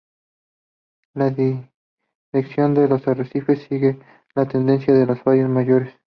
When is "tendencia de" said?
4.47-5.05